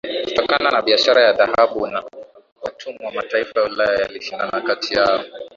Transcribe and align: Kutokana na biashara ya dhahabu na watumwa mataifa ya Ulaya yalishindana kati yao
Kutokana 0.25 0.71
na 0.71 0.81
biashara 0.81 1.21
ya 1.23 1.33
dhahabu 1.33 1.87
na 1.87 2.03
watumwa 2.61 3.11
mataifa 3.11 3.59
ya 3.59 3.65
Ulaya 3.65 3.99
yalishindana 4.01 4.61
kati 4.61 4.93
yao 4.93 5.23